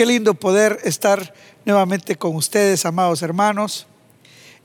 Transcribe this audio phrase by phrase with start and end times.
[0.00, 1.34] Qué lindo poder estar
[1.66, 3.86] nuevamente con ustedes, amados hermanos.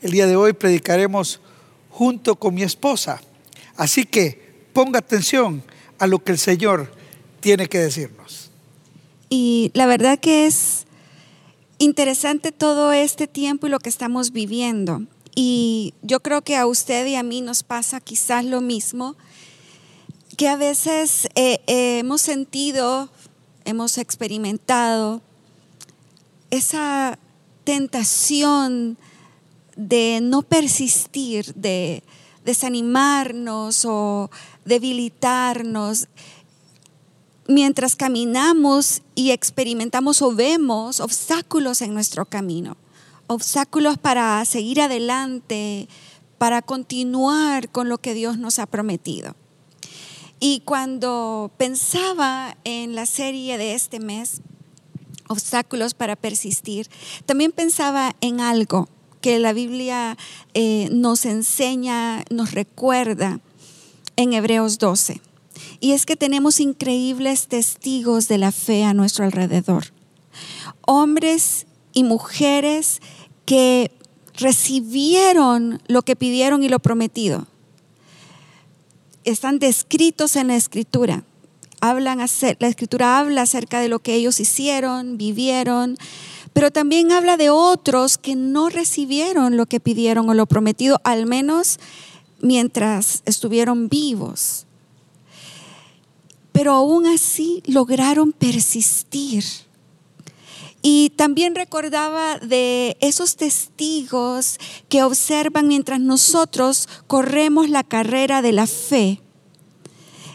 [0.02, 1.42] El día de hoy predicaremos
[1.90, 3.22] junto con mi esposa.
[3.76, 5.62] Así que ponga atención
[6.00, 6.90] a lo que el Señor
[7.42, 8.50] tiene que decirnos.
[9.28, 10.86] Y la verdad que es
[11.80, 15.02] interesante todo este tiempo y lo que estamos viviendo.
[15.36, 19.18] Y yo creo que a usted y a mí nos pasa quizás lo mismo,
[20.38, 23.10] que a veces eh, eh, hemos sentido,
[23.66, 25.22] hemos experimentado
[26.52, 27.20] esa
[27.64, 28.98] tentación
[29.76, 32.04] de no persistir, de
[32.46, 34.30] desanimarnos o
[34.64, 36.08] debilitarnos,
[37.48, 42.78] mientras caminamos y experimentamos o vemos obstáculos en nuestro camino,
[43.28, 45.88] obstáculos para seguir adelante,
[46.38, 49.36] para continuar con lo que Dios nos ha prometido.
[50.48, 54.42] Y cuando pensaba en la serie de este mes,
[55.28, 56.88] obstáculos para persistir,
[57.26, 58.88] también pensaba en algo
[59.22, 60.20] que la Biblia
[60.54, 63.40] eh, nos enseña, nos recuerda
[64.18, 65.20] en Hebreos 12.
[65.80, 69.94] Y es que tenemos increíbles testigos de la fe a nuestro alrededor.
[70.86, 73.02] Hombres y mujeres
[73.46, 73.90] que
[74.36, 77.48] recibieron lo que pidieron y lo prometido.
[79.26, 81.24] Están descritos en la escritura.
[81.82, 85.98] Hablan, la escritura habla acerca de lo que ellos hicieron, vivieron,
[86.54, 91.26] pero también habla de otros que no recibieron lo que pidieron o lo prometido, al
[91.26, 91.80] menos
[92.40, 94.66] mientras estuvieron vivos
[96.56, 99.44] pero aún así lograron persistir.
[100.88, 108.68] Y también recordaba de esos testigos que observan mientras nosotros corremos la carrera de la
[108.68, 109.20] fe.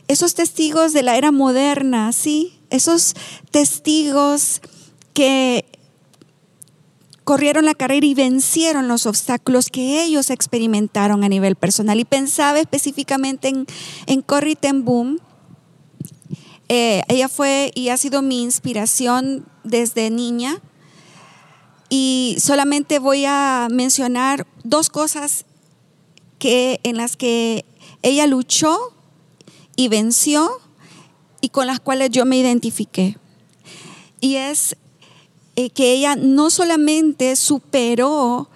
[0.09, 2.59] Esos testigos de la era moderna, ¿sí?
[2.69, 3.15] Esos
[3.53, 4.61] testigos
[5.15, 5.67] que
[7.23, 12.01] corrieron la carrera y vencieron los obstáculos que ellos experimentaron a nivel personal.
[12.01, 13.67] Y pensaba específicamente en,
[14.06, 15.21] en Corrie ten Boom,
[16.72, 20.60] eh, ella fue y ha sido mi inspiración desde niña.
[21.88, 25.47] Y solamente voy a mencionar dos cosas
[26.38, 27.64] que, en las que
[28.03, 28.78] ella luchó
[29.75, 30.48] y venció
[31.41, 33.19] y con las cuales yo me identifiqué.
[34.20, 34.76] Y es
[35.56, 38.48] eh, que ella no solamente superó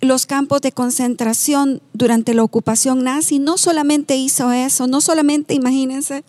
[0.00, 6.24] los campos de concentración durante la ocupación nazi, no solamente hizo eso, no solamente, imagínense,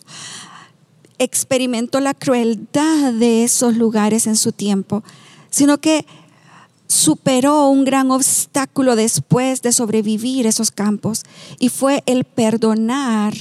[1.24, 5.02] experimentó la crueldad de esos lugares en su tiempo,
[5.50, 6.06] sino que
[6.86, 11.22] superó un gran obstáculo después de sobrevivir esos campos
[11.58, 13.34] y fue el perdonar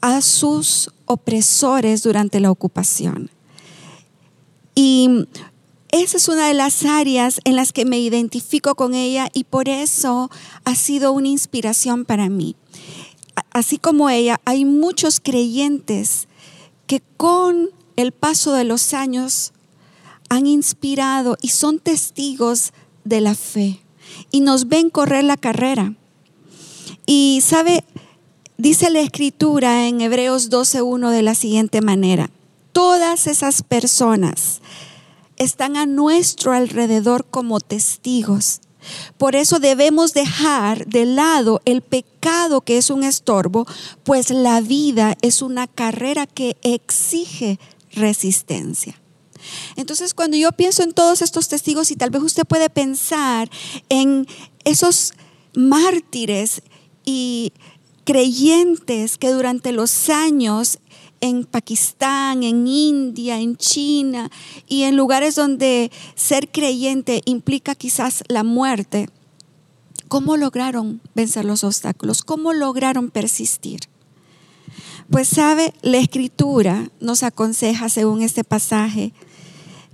[0.00, 3.30] a sus opresores durante la ocupación.
[4.74, 5.26] Y
[5.90, 9.68] esa es una de las áreas en las que me identifico con ella y por
[9.68, 10.30] eso
[10.64, 12.56] ha sido una inspiración para mí.
[13.52, 16.26] Así como ella, hay muchos creyentes
[16.86, 19.52] que con el paso de los años
[20.28, 22.72] han inspirado y son testigos
[23.04, 23.80] de la fe
[24.30, 25.94] y nos ven correr la carrera.
[27.06, 27.84] Y sabe,
[28.56, 32.30] dice la escritura en Hebreos 12.1 de la siguiente manera,
[32.72, 34.60] todas esas personas
[35.36, 38.60] están a nuestro alrededor como testigos
[39.18, 43.66] por eso debemos dejar de lado el pecado que es un estorbo,
[44.02, 47.58] pues la vida es una carrera que exige
[47.92, 49.00] resistencia.
[49.76, 53.50] Entonces, cuando yo pienso en todos estos testigos, y tal vez usted puede pensar
[53.88, 54.26] en
[54.64, 55.12] esos
[55.54, 56.62] mártires
[57.04, 57.52] y
[58.04, 60.78] creyentes que durante los años
[61.24, 64.30] en Pakistán, en India, en China
[64.68, 69.08] y en lugares donde ser creyente implica quizás la muerte,
[70.08, 72.22] ¿cómo lograron vencer los obstáculos?
[72.22, 73.80] ¿Cómo lograron persistir?
[75.08, 79.14] Pues sabe, la escritura nos aconseja, según este pasaje,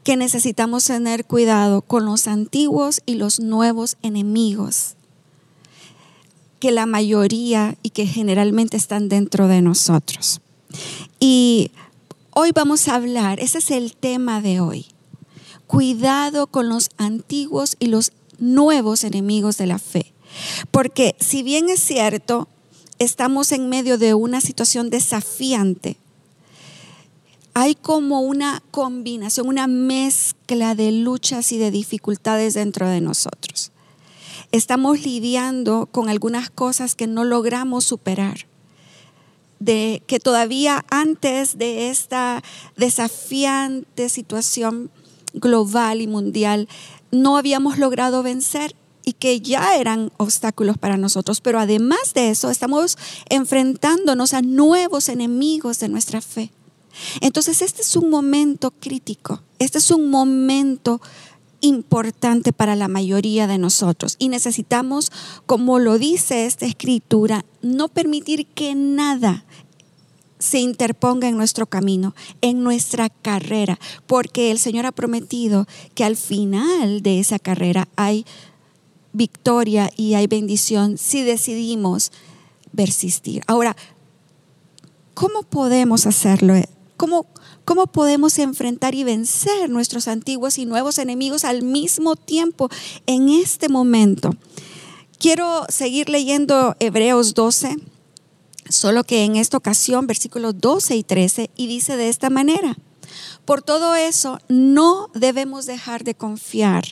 [0.02, 4.96] que necesitamos tener cuidado con los antiguos y los nuevos enemigos,
[6.58, 10.40] que la mayoría y que generalmente están dentro de nosotros.
[11.22, 11.70] Y
[12.30, 14.86] hoy vamos a hablar, ese es el tema de hoy.
[15.66, 20.14] Cuidado con los antiguos y los nuevos enemigos de la fe.
[20.70, 22.48] Porque si bien es cierto,
[22.98, 25.98] estamos en medio de una situación desafiante,
[27.52, 33.72] hay como una combinación, una mezcla de luchas y de dificultades dentro de nosotros.
[34.52, 38.49] Estamos lidiando con algunas cosas que no logramos superar
[39.60, 42.42] de que todavía antes de esta
[42.76, 44.90] desafiante situación
[45.34, 46.68] global y mundial
[47.12, 48.74] no habíamos logrado vencer
[49.04, 51.40] y que ya eran obstáculos para nosotros.
[51.40, 52.98] Pero además de eso, estamos
[53.28, 56.50] enfrentándonos a nuevos enemigos de nuestra fe.
[57.20, 61.00] Entonces, este es un momento crítico, este es un momento
[61.60, 65.12] importante para la mayoría de nosotros y necesitamos,
[65.46, 69.44] como lo dice esta escritura, no permitir que nada
[70.38, 76.16] se interponga en nuestro camino, en nuestra carrera, porque el Señor ha prometido que al
[76.16, 78.24] final de esa carrera hay
[79.12, 82.10] victoria y hay bendición si decidimos
[82.74, 83.42] persistir.
[83.46, 83.76] Ahora,
[85.14, 86.54] ¿cómo podemos hacerlo?
[86.96, 87.26] ¿Cómo,
[87.64, 92.68] ¿Cómo podemos enfrentar y vencer nuestros antiguos y nuevos enemigos al mismo tiempo
[93.06, 94.34] en este momento?
[95.18, 97.76] Quiero seguir leyendo Hebreos 12
[98.70, 102.76] Solo que en esta ocasión, versículos 12 y 13, y dice de esta manera,
[103.44, 106.84] por todo eso no debemos dejar de confiar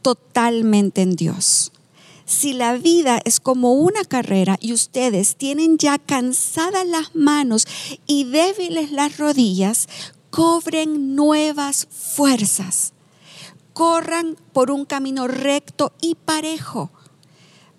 [0.00, 1.72] totalmente en Dios.
[2.28, 7.66] Si la vida es como una carrera y ustedes tienen ya cansadas las manos
[8.06, 9.88] y débiles las rodillas,
[10.28, 12.92] cobren nuevas fuerzas.
[13.72, 16.90] Corran por un camino recto y parejo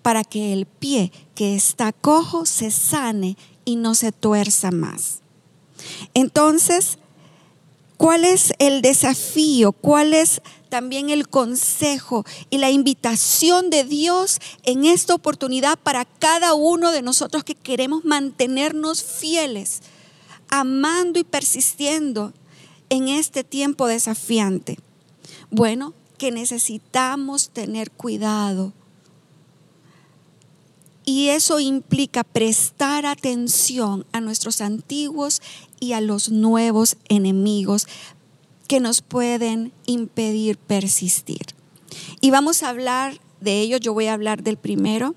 [0.02, 5.20] para que el pie que está cojo se sane y no se tuerza más.
[6.12, 6.98] Entonces,
[7.96, 9.70] ¿cuál es el desafío?
[9.70, 16.54] ¿Cuál es también el consejo y la invitación de Dios en esta oportunidad para cada
[16.54, 19.82] uno de nosotros que queremos mantenernos fieles,
[20.48, 22.32] amando y persistiendo
[22.88, 24.78] en este tiempo desafiante?
[25.50, 28.72] Bueno, que necesitamos tener cuidado
[31.10, 35.42] y eso implica prestar atención a nuestros antiguos
[35.80, 37.88] y a los nuevos enemigos
[38.70, 41.44] que nos pueden impedir persistir.
[42.20, 45.16] Y vamos a hablar de ello, yo voy a hablar del primero.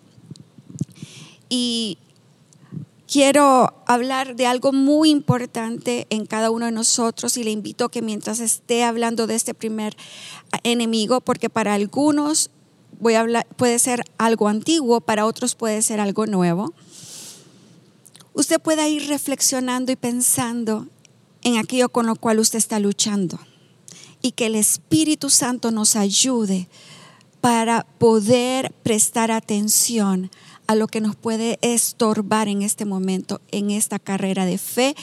[1.49, 1.99] Y
[3.07, 7.91] quiero hablar de algo muy importante en cada uno de nosotros y le invito a
[7.91, 9.95] que mientras esté hablando de este primer
[10.63, 12.49] enemigo, porque para algunos
[12.99, 16.73] voy a hablar, puede ser algo antiguo, para otros puede ser algo nuevo.
[18.33, 20.87] Usted puede ir reflexionando y pensando
[21.43, 23.39] en aquello con lo cual usted está luchando
[24.21, 26.67] y que el Espíritu Santo nos ayude
[27.41, 30.31] para poder prestar atención
[30.65, 34.95] a lo que nos puede estorbar en este momento, en esta carrera de fe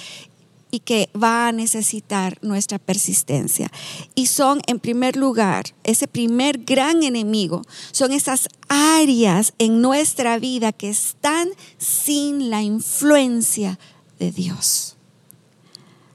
[0.70, 3.70] y que va a necesitar nuestra persistencia.
[4.14, 7.62] Y son, en primer lugar, ese primer gran enemigo,
[7.93, 13.78] son esas áreas en nuestra vida que están sin la influencia
[14.19, 14.96] de Dios.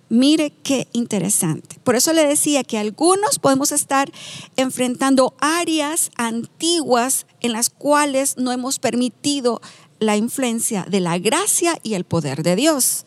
[0.09, 1.79] Mire qué interesante.
[1.83, 4.11] Por eso le decía que algunos podemos estar
[4.55, 9.61] enfrentando áreas antiguas en las cuales no hemos permitido
[9.99, 13.05] la influencia de la gracia y el poder de Dios.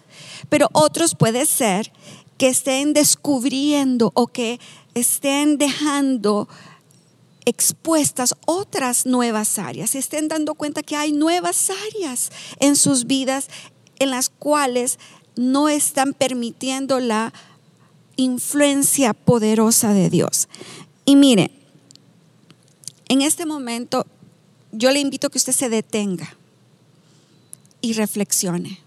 [0.49, 1.93] Pero otros puede ser
[2.37, 4.59] que estén descubriendo o que
[4.95, 6.49] estén dejando
[7.45, 12.31] expuestas otras nuevas áreas, estén dando cuenta que hay nuevas áreas
[12.61, 13.49] en sus vidas
[13.99, 14.99] en las cuales
[15.39, 17.33] no están permitiendo la
[18.17, 20.49] influencia poderosa de Dios.
[21.05, 21.53] Y mire,
[23.09, 24.05] en este momento
[24.73, 26.37] yo le invito a que usted se detenga
[27.81, 28.81] y reflexione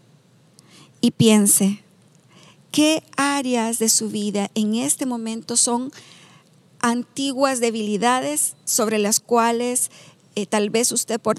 [1.00, 1.80] y piense
[2.72, 5.94] qué áreas de su vida en este momento son
[6.82, 9.90] antiguas debilidades sobre las cuales
[10.36, 11.38] eh, tal vez usted por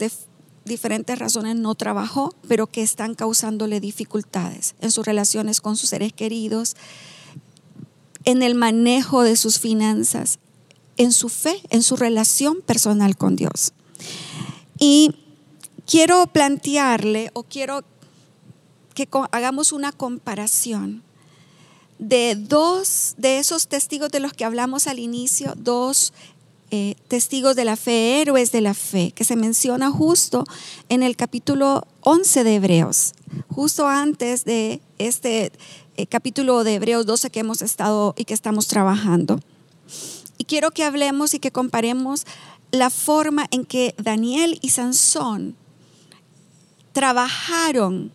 [0.64, 6.12] diferentes razones no trabajó, pero que están causándole dificultades en sus relaciones con sus seres
[6.12, 6.76] queridos,
[8.24, 10.38] en el manejo de sus finanzas,
[10.96, 13.72] en su fe, en su relación personal con Dios.
[14.78, 15.14] Y
[15.86, 17.82] quiero plantearle o quiero
[18.94, 21.02] que hagamos una comparación
[21.98, 26.12] de dos de esos testigos de los que hablamos al inicio, dos
[26.74, 30.44] eh, testigos de la fe, héroes de la fe, que se menciona justo
[30.88, 33.12] en el capítulo 11 de Hebreos,
[33.48, 35.52] justo antes de este
[35.98, 39.38] eh, capítulo de Hebreos 12 que hemos estado y que estamos trabajando.
[40.38, 42.24] Y quiero que hablemos y que comparemos
[42.70, 45.54] la forma en que Daniel y Sansón
[46.92, 48.12] trabajaron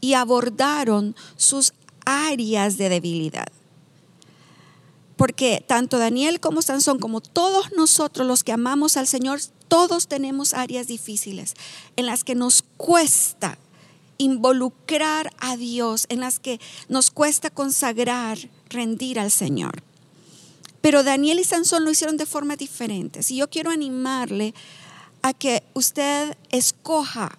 [0.00, 1.74] y abordaron sus
[2.04, 3.52] áreas de debilidad.
[5.20, 10.54] Porque tanto Daniel como Sansón, como todos nosotros los que amamos al Señor, todos tenemos
[10.54, 11.52] áreas difíciles
[11.96, 13.58] en las que nos cuesta
[14.16, 16.58] involucrar a Dios, en las que
[16.88, 18.38] nos cuesta consagrar,
[18.70, 19.82] rendir al Señor.
[20.80, 23.30] Pero Daniel y Sansón lo hicieron de formas diferentes.
[23.30, 24.54] Y yo quiero animarle
[25.20, 27.38] a que usted escoja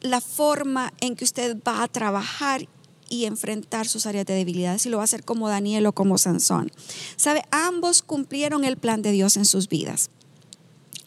[0.00, 2.68] la forma en que usted va a trabajar
[3.08, 6.18] y enfrentar sus áreas de debilidad, si lo va a hacer como Daniel o como
[6.18, 6.70] Sansón.
[7.16, 10.10] Sabe, ambos cumplieron el plan de Dios en sus vidas.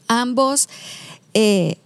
[0.08, 0.70] Ambos,
[1.34, 1.78] eh,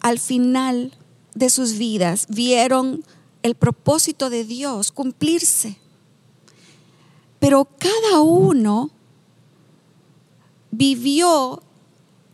[0.00, 0.92] al final
[1.34, 3.04] de sus vidas, vieron
[3.42, 5.78] el propósito de Dios cumplirse.
[7.38, 8.90] Pero cada uno
[10.70, 11.62] vivió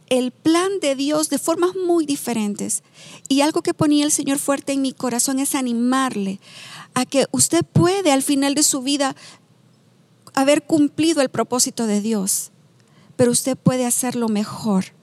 [0.09, 2.83] el plan de Dios de formas muy diferentes.
[3.29, 6.41] Y algo que ponía el Señor fuerte en mi corazón es animarle
[6.95, 9.17] a que usted puede al final de su vida
[10.35, 12.53] haber cumplido el propósito de Dios,
[13.17, 14.97] pero usted puede hacerlo mejor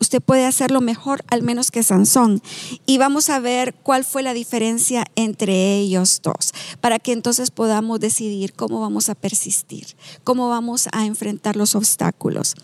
[0.00, 2.42] usted puede hacerlo mejor al menos que Sansón.
[2.86, 8.00] Y vamos a ver cuál fue la diferencia entre ellos dos, para que entonces podamos
[8.00, 9.86] decidir cómo vamos a persistir,
[10.24, 12.54] cómo vamos a enfrentar los obstáculos.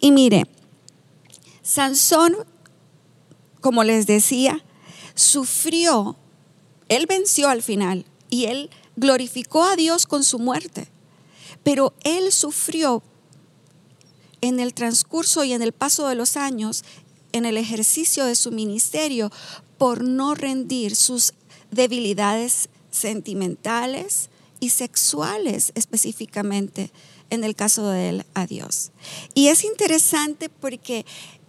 [0.00, 0.46] Y mire,
[1.64, 2.36] Sansón,
[3.62, 4.62] como les decía,
[5.14, 6.14] sufrió,
[6.90, 10.88] él venció al final y él glorificó a Dios con su muerte,
[11.62, 13.02] pero él sufrió
[14.42, 16.84] en el transcurso y en el paso de los años,
[17.32, 19.32] en el ejercicio de su ministerio,
[19.78, 21.32] por no rendir sus
[21.70, 24.28] debilidades sentimentales
[24.60, 26.90] y sexuales específicamente
[27.30, 28.92] en el caso de él a Dios.
[29.34, 31.04] Y es interesante porque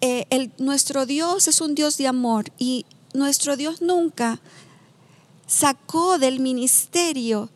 [0.05, 2.85] eh, el, nuestro Dios es un Dios de amor y
[3.15, 4.39] nuestro Dios nunca
[5.47, 7.49] sacó del ministerio,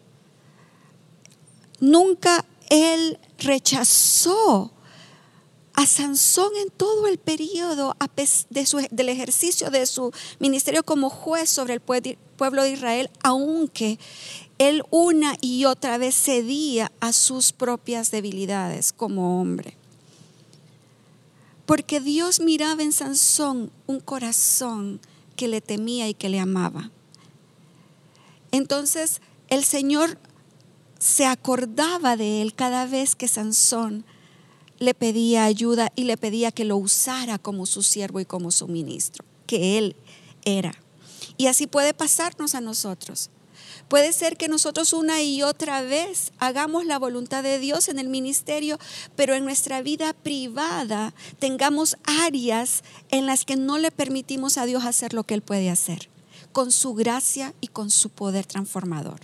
[1.80, 4.72] nunca Él rechazó
[5.74, 7.96] a Sansón en todo el periodo
[8.90, 14.00] del ejercicio de su ministerio como juez sobre el pueblo de Israel, aunque
[14.58, 19.79] él una y otra vez cedía a sus propias debilidades como hombre.
[21.70, 25.00] Porque Dios miraba en Sansón un corazón
[25.36, 26.90] que le temía y que le amaba.
[28.52, 30.18] Entonces el Señor
[30.98, 34.04] se acordaba de él cada vez que Sansón
[34.80, 38.68] le pedía ayuda y le pedía que lo usara como su siervo y como su
[38.68, 39.96] ministro, que él
[40.46, 40.74] era.
[41.38, 43.30] Y así puede pasarnos a nosotros.
[43.90, 48.08] Puede ser que nosotros una y otra vez hagamos la voluntad de Dios en el
[48.08, 48.78] ministerio,
[49.16, 54.86] pero en nuestra vida privada tengamos áreas en las que no le permitimos a Dios
[54.86, 56.08] hacer lo que Él puede hacer,
[56.52, 59.22] con su gracia y con su poder transformador.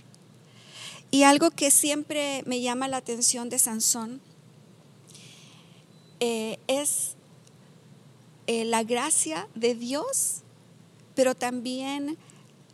[1.12, 4.20] Y algo que siempre me llama la atención de Sansón
[6.18, 7.14] eh, es
[8.48, 10.42] eh, la gracia de Dios,
[11.14, 12.18] pero también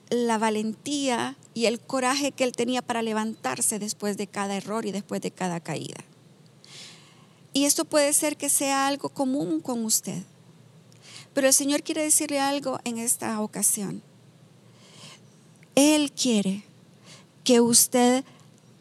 [0.08, 4.92] la valentía y el coraje que él tenía para levantarse después de cada error y
[4.92, 6.04] después de cada caída.
[7.52, 10.22] Y esto puede ser que sea algo común con usted.
[11.34, 14.02] Pero el Señor quiere decirle algo en esta ocasión.
[15.74, 16.64] Él quiere
[17.44, 18.24] que usted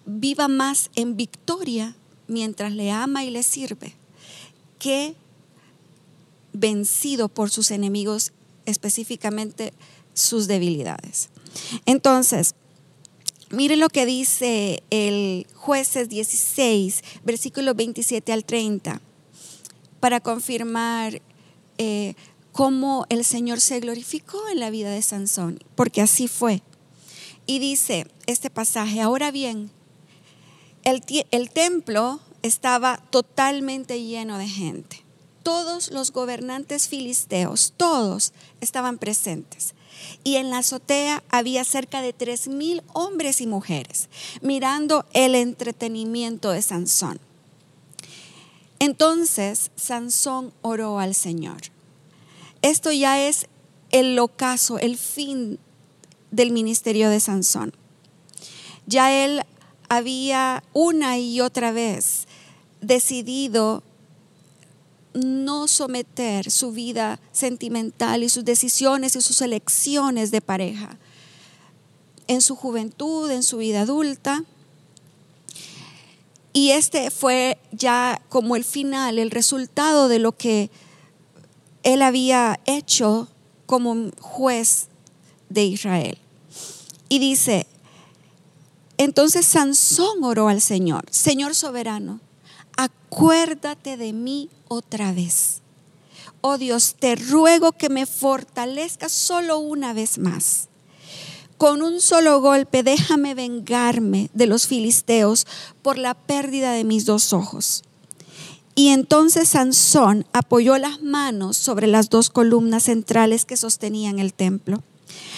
[0.05, 1.95] viva más en victoria
[2.27, 3.93] mientras le ama y le sirve
[4.79, 5.15] que
[6.53, 8.33] vencido por sus enemigos,
[8.65, 9.73] específicamente
[10.13, 11.29] sus debilidades.
[11.85, 12.55] Entonces,
[13.51, 19.01] mire lo que dice el jueces 16, versículo 27 al 30,
[19.99, 21.21] para confirmar
[21.77, 22.15] eh,
[22.51, 26.63] cómo el Señor se glorificó en la vida de Sansón, porque así fue.
[27.45, 29.71] Y dice este pasaje, ahora bien,
[30.83, 35.03] el templo estaba totalmente lleno de gente.
[35.43, 39.73] Todos los gobernantes filisteos, todos estaban presentes.
[40.23, 44.09] Y en la azotea había cerca de tres mil hombres y mujeres
[44.41, 47.19] mirando el entretenimiento de Sansón.
[48.79, 51.61] Entonces Sansón oró al Señor.
[52.61, 53.47] Esto ya es
[53.91, 55.59] el ocaso, el fin
[56.31, 57.73] del ministerio de Sansón.
[58.87, 59.43] Ya él
[59.89, 62.27] había una y otra vez
[62.81, 63.83] decidido
[65.13, 70.97] no someter su vida sentimental y sus decisiones y sus elecciones de pareja
[72.27, 74.43] en su juventud, en su vida adulta.
[76.53, 80.69] Y este fue ya como el final, el resultado de lo que
[81.83, 83.27] él había hecho
[83.65, 84.87] como juez
[85.49, 86.17] de Israel.
[87.09, 87.67] Y dice,
[88.97, 92.19] entonces Sansón oró al Señor, Señor soberano,
[92.77, 95.61] acuérdate de mí otra vez.
[96.41, 100.67] Oh Dios, te ruego que me fortalezcas solo una vez más.
[101.57, 105.45] con un solo golpe déjame vengarme de los filisteos
[105.83, 107.83] por la pérdida de mis dos ojos.
[108.73, 114.81] Y entonces Sansón apoyó las manos sobre las dos columnas centrales que sostenían el templo.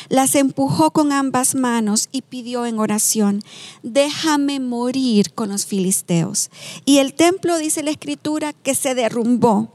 [0.10, 3.42] Las empujó con ambas manos y pidió en oración,
[3.82, 6.50] déjame morir con los filisteos.
[6.86, 9.72] Y el templo, dice la escritura, que se derrumbó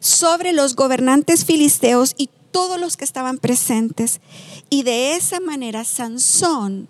[0.00, 4.20] sobre los gobernantes filisteos y todos los que estaban presentes.
[4.70, 6.88] Y de esa manera Sansón,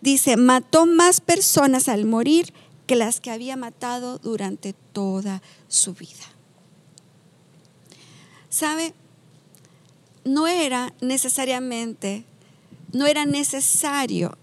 [0.00, 2.52] dice, mató más personas al morir
[2.86, 6.24] que las que había matado durante toda su vida.
[8.48, 8.94] ¿Sabe?
[10.26, 12.24] No era necesariamente,
[12.92, 14.36] no era necesario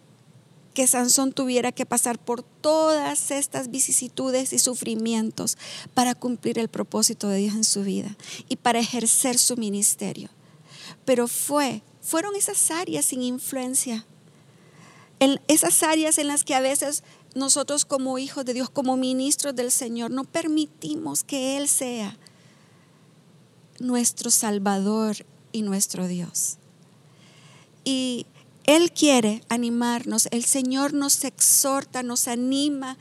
[0.73, 5.57] que Sansón tuviera que pasar por todas estas vicisitudes y sufrimientos
[5.93, 8.15] para cumplir el propósito de Dios en su vida
[8.47, 10.29] y para ejercer su ministerio.
[11.03, 14.05] Pero fue, fueron esas áreas sin influencia,
[15.19, 17.03] en esas áreas en las que a veces
[17.35, 22.17] nosotros como hijos de Dios, como ministros del Señor, no permitimos que Él sea
[23.79, 26.57] nuestro Salvador y nuestro Dios.
[27.85, 28.25] Y
[28.65, 32.97] Él quiere animarnos, el Señor nos exhorta, nos anima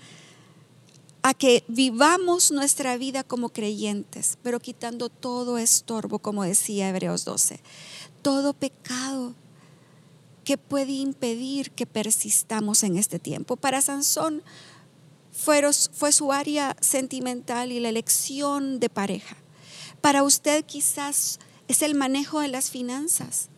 [1.22, 7.60] a que vivamos nuestra vida como creyentes, pero quitando todo estorbo, como decía Hebreos 12,
[8.22, 9.34] todo pecado,
[10.44, 13.56] que puede impedir que persistamos en este tiempo.
[13.56, 14.42] Para Sansón
[15.30, 19.36] fue, fue su área sentimental y la elección de pareja.
[20.00, 21.38] Para usted quizás
[21.72, 23.48] es el manejo de las finanzas.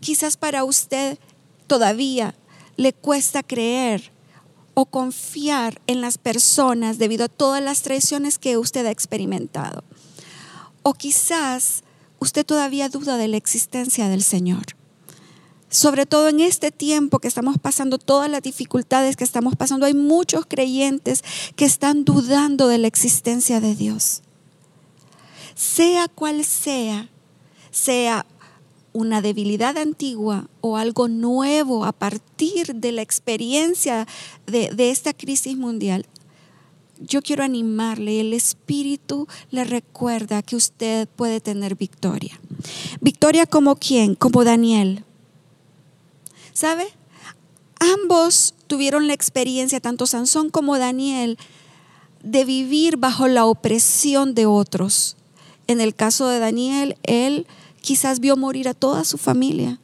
[0.00, 1.18] Quizás para usted
[1.66, 2.34] todavía
[2.76, 4.12] le cuesta creer
[4.74, 9.82] o confiar en las personas debido a todas las traiciones que usted ha experimentado.
[10.82, 11.82] O quizás
[12.18, 14.64] usted todavía duda de la existencia del Señor
[15.74, 19.94] sobre todo en este tiempo que estamos pasando, todas las dificultades que estamos pasando, hay
[19.94, 21.24] muchos creyentes
[21.56, 24.22] que están dudando de la existencia de Dios.
[25.54, 27.08] Sea cual sea,
[27.70, 28.26] sea
[28.92, 34.06] una debilidad antigua o algo nuevo a partir de la experiencia
[34.46, 36.06] de, esta crisis mundial,
[37.00, 42.40] yo quiero animarle, el Espíritu le recuerda que usted puede tener victoria.
[43.00, 44.14] Victoria como quién?
[44.14, 45.04] Como Daniel
[46.54, 46.86] ¿Sabe?
[47.80, 51.36] Ambos tuvieron la experiencia, tanto Sansón como Daniel,
[52.22, 55.16] de vivir bajo la opresión de otros.
[55.66, 57.46] En el caso de Daniel, él
[57.80, 59.78] quizás vio morir a toda su familia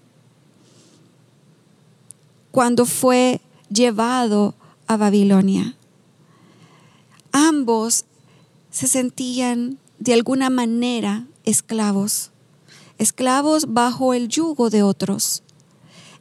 [2.51, 4.55] cuando fue llevado
[4.87, 5.77] a Babilonia.
[7.33, 8.05] Ambos
[8.71, 12.31] se sentían de alguna manera esclavos,
[12.99, 15.43] esclavos bajo el yugo de otros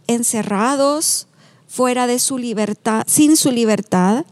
[0.10, 1.28] encerrados
[1.68, 4.26] fuera de su libertad, sin su libertad.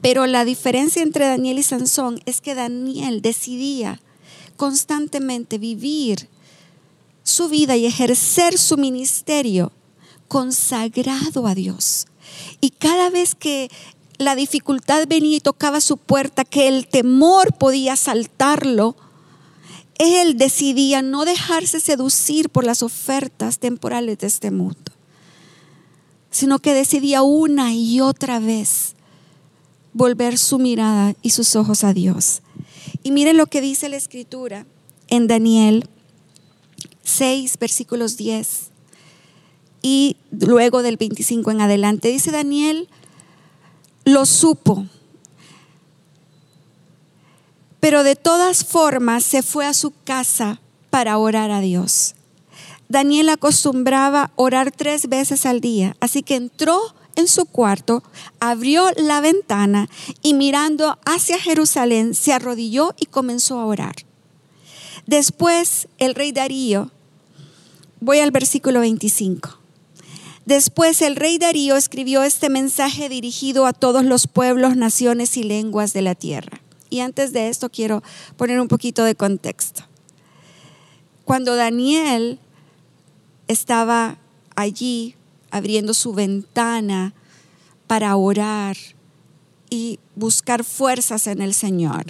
[0.00, 4.00] Pero la diferencia entre Daniel y Sansón es que Daniel decidía
[4.56, 6.28] constantemente vivir
[7.24, 9.72] su vida y ejercer su ministerio
[10.28, 12.06] consagrado a Dios.
[12.60, 13.70] Y cada vez que
[14.18, 18.96] la dificultad venía y tocaba su puerta, que el temor podía saltarlo,
[19.98, 24.92] él decidía no dejarse seducir por las ofertas temporales de este mundo,
[26.30, 28.94] sino que decidía una y otra vez
[29.92, 32.42] volver su mirada y sus ojos a Dios.
[33.02, 34.66] Y miren lo que dice la escritura
[35.08, 35.88] en Daniel
[37.02, 38.70] 6, versículos 10
[39.82, 42.08] y luego del 25 en adelante.
[42.08, 42.88] Dice Daniel,
[44.04, 44.86] lo supo
[47.82, 52.14] pero de todas formas se fue a su casa para orar a Dios.
[52.88, 56.80] Daniel acostumbraba orar tres veces al día, así que entró
[57.16, 58.02] en su cuarto,
[58.40, 59.88] abrió la ventana
[60.22, 63.94] y mirando hacia Jerusalén se arrodilló y comenzó a orar.
[65.06, 66.90] Después el rey Darío,
[68.00, 69.58] voy al versículo 25.
[70.44, 75.92] Después el rey Darío escribió este mensaje dirigido a todos los pueblos, naciones y lenguas
[75.92, 76.60] de la tierra.
[76.90, 78.02] Y antes de esto quiero
[78.36, 79.84] poner un poquito de contexto.
[81.24, 82.40] Cuando Daniel
[83.46, 84.18] estaba
[84.56, 85.14] allí
[85.52, 87.14] abriendo su ventana
[87.86, 88.76] para orar
[89.70, 92.06] y buscar fuerzas en el Señor,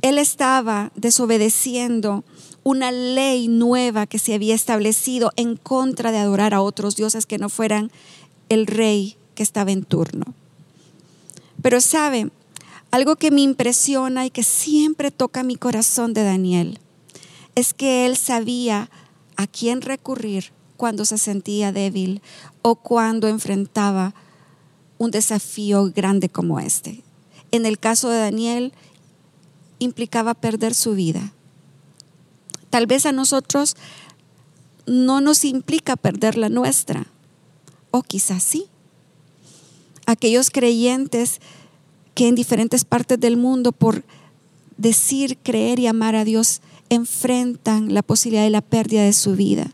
[0.00, 2.24] él estaba desobedeciendo
[2.62, 7.38] una ley nueva que se había establecido en contra de adorar a otros dioses que
[7.38, 7.90] no fueran
[8.48, 10.34] el rey que estaba en turno.
[11.62, 12.30] Pero sabe,
[12.90, 16.78] algo que me impresiona y que siempre toca mi corazón de Daniel
[17.54, 18.90] es que él sabía
[19.36, 22.22] a quién recurrir cuando se sentía débil
[22.62, 24.14] o cuando enfrentaba
[24.98, 27.02] un desafío grande como este.
[27.50, 28.72] En el caso de Daniel,
[29.78, 31.32] implicaba perder su vida.
[32.70, 33.76] Tal vez a nosotros
[34.86, 37.06] no nos implica perder la nuestra,
[37.90, 38.66] o quizás sí.
[40.06, 41.40] Aquellos creyentes
[42.14, 44.04] que en diferentes partes del mundo por
[44.76, 49.70] decir, creer y amar a Dios enfrentan la posibilidad de la pérdida de su vida.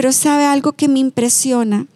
[0.00, 1.86] Pero sabe algo que me impresiona,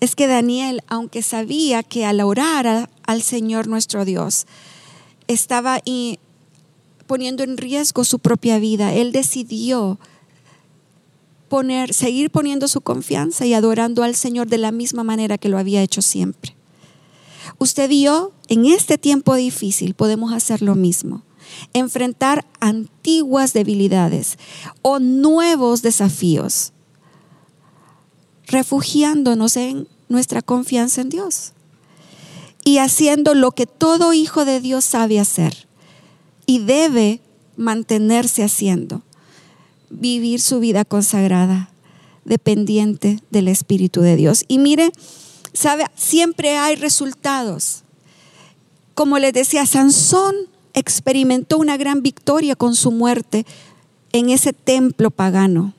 [0.00, 4.48] es que Daniel, aunque sabía que al orar al Señor nuestro Dios,
[5.28, 5.80] estaba
[7.06, 10.00] poniendo en riesgo su propia vida, él decidió
[11.48, 15.58] poner, seguir poniendo su confianza y adorando al Señor de la misma manera que lo
[15.58, 16.56] había hecho siempre.
[17.58, 21.22] Usted vio, en este tiempo difícil podemos hacer lo mismo,
[21.72, 24.38] enfrentar antiguas debilidades
[24.82, 26.72] o nuevos desafíos,
[28.48, 31.52] refugiándonos en nuestra confianza en Dios
[32.64, 35.66] y haciendo lo que todo hijo de Dios sabe hacer
[36.46, 37.20] y debe
[37.56, 39.02] mantenerse haciendo,
[39.90, 41.70] vivir su vida consagrada,
[42.24, 44.44] dependiente del Espíritu de Dios.
[44.48, 44.92] Y mire,
[45.52, 47.82] sabe, siempre hay resultados.
[48.94, 50.34] Como les decía, Sansón
[50.74, 53.46] experimentó una gran victoria con su muerte
[54.12, 55.74] en ese templo pagano,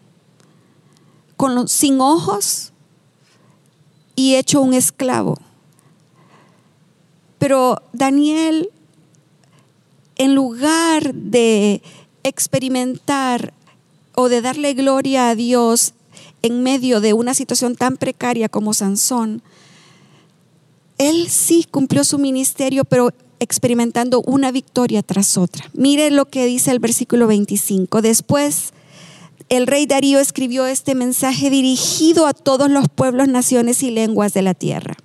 [1.68, 2.74] sin ojos
[4.16, 5.38] y hecho un esclavo.
[7.38, 8.70] Pero Daniel,
[10.18, 11.82] en lugar de
[12.24, 13.54] experimentar
[14.16, 15.94] o de darle gloria a Dios
[16.42, 19.42] en medio de una situación tan precaria como Sansón,
[20.98, 25.70] él sí cumplió su ministerio, pero experimentando una victoria tras otra.
[25.74, 28.02] Mire lo que dice el versículo 25.
[28.02, 28.74] Después
[29.48, 34.42] el rey Darío escribió este mensaje dirigido a todos los pueblos, naciones y lenguas de
[34.42, 34.96] la tierra.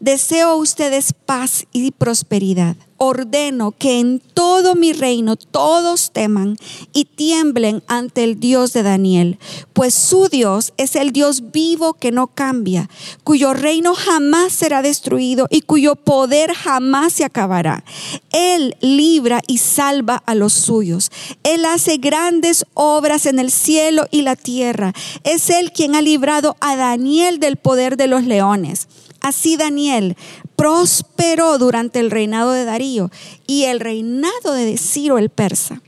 [0.00, 2.76] Deseo a ustedes paz y prosperidad.
[3.02, 6.58] Ordeno que en todo mi reino todos teman
[6.92, 9.38] y tiemblen ante el Dios de Daniel,
[9.72, 12.90] pues su Dios es el Dios vivo que no cambia,
[13.24, 17.84] cuyo reino jamás será destruido y cuyo poder jamás se acabará.
[18.32, 21.10] Él libra y salva a los suyos.
[21.42, 24.92] Él hace grandes obras en el cielo y la tierra.
[25.24, 28.88] Es Él quien ha librado a Daniel del poder de los leones.
[29.20, 30.16] Así Daniel
[30.56, 33.10] prosperó durante el reinado de Darío
[33.46, 35.82] y el reinado de Ciro el persa.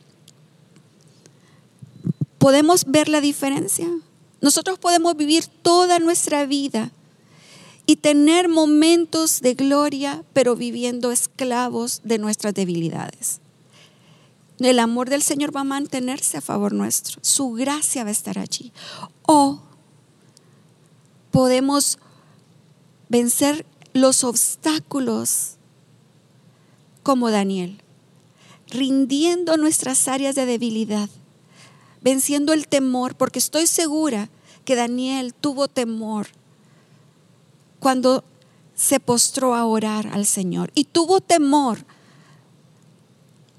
[2.39, 3.89] ¿Podemos ver la diferencia?
[4.41, 6.91] Nosotros podemos vivir toda nuestra vida
[7.87, 13.41] y tener momentos de gloria, pero viviendo esclavos de nuestras debilidades.
[14.59, 17.19] El amor del Señor va a mantenerse a favor nuestro.
[17.23, 18.73] Su gracia va a estar allí.
[19.23, 19.61] O
[21.31, 21.99] podemos
[23.13, 25.57] vencer los obstáculos
[27.03, 27.79] como Daniel,
[28.69, 31.11] rindiendo nuestras áreas de debilidad,
[32.01, 34.31] venciendo el temor, porque estoy segura
[34.65, 36.29] que Daniel tuvo temor
[37.81, 38.25] cuando
[38.75, 41.85] se postró a orar al Señor y tuvo temor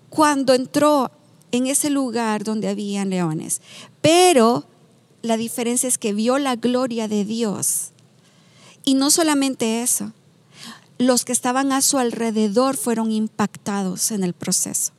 [0.09, 1.11] cuando entró
[1.51, 3.61] en ese lugar donde habían leones.
[4.01, 4.65] Pero
[5.21, 7.92] la diferencia es que vio la gloria de Dios
[8.85, 10.11] y no solamente eso,
[10.97, 14.91] los que estaban a su alrededor fueron impactados en el proceso.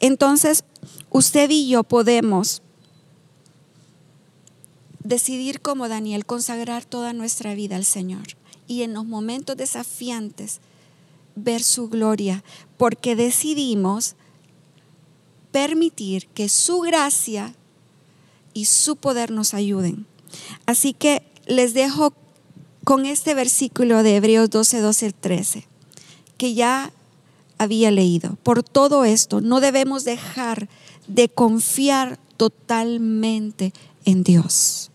[0.00, 0.64] Entonces,
[1.10, 2.62] usted y yo podemos
[5.04, 8.26] decidir como Daniel, consagrar toda nuestra vida al Señor
[8.66, 10.60] y en los momentos desafiantes
[11.34, 12.44] ver su gloria,
[12.76, 14.16] porque decidimos
[15.52, 17.54] permitir que su gracia
[18.52, 20.06] y su poder nos ayuden.
[20.66, 22.12] Así que les dejo
[22.88, 25.68] con este versículo de Hebreos 12, 12, 13,
[26.38, 26.90] que ya
[27.58, 28.38] había leído.
[28.42, 30.70] Por todo esto, no debemos dejar
[31.06, 33.74] de confiar totalmente
[34.06, 34.90] en Dios.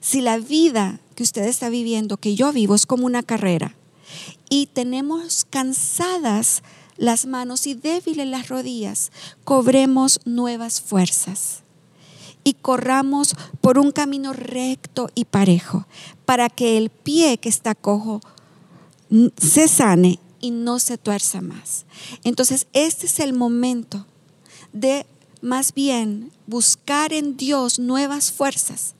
[0.00, 3.76] Si la vida que usted está viviendo, que yo vivo, es como una carrera
[4.48, 6.62] y tenemos cansadas
[6.96, 9.12] las manos y débiles las rodillas,
[9.44, 11.64] cobremos nuevas fuerzas
[12.50, 15.86] y corramos por un camino recto y parejo,
[16.24, 18.20] para que el pie que está cojo
[19.36, 21.86] se sane y no se tuerza más.
[22.24, 24.04] Entonces, este es el momento
[24.72, 25.06] de
[25.42, 28.94] más bien buscar en Dios nuevas fuerzas,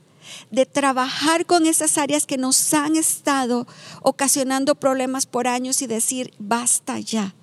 [0.53, 3.67] de trabajar con esas áreas que nos han estado
[4.01, 7.35] ocasionando problemas por años y decir, basta ya,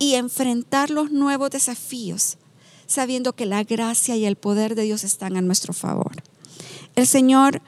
[0.00, 2.38] y enfrentar los nuevos desafíos
[2.92, 6.22] sabiendo que la gracia y el poder de Dios están a nuestro favor.
[6.94, 7.62] El Señor